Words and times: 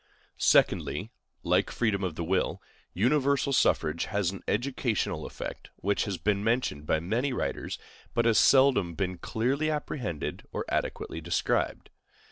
Secondly, 0.39 1.11
like 1.43 1.69
freedom 1.69 2.03
of 2.03 2.15
the 2.15 2.23
will, 2.23 2.59
universal 2.91 3.53
suffrage 3.53 4.05
has 4.05 4.31
an 4.31 4.41
educational 4.47 5.27
effect, 5.27 5.69
which 5.75 6.05
has 6.05 6.17
been 6.17 6.43
mentioned 6.43 6.87
by 6.87 6.99
many 6.99 7.31
writers, 7.31 7.77
but 8.15 8.25
has 8.25 8.39
seldom 8.39 8.95
been 8.95 9.19
clearly 9.19 9.69
apprehended 9.69 10.41
or 10.51 10.65
adequately 10.69 11.21
described. 11.21 11.91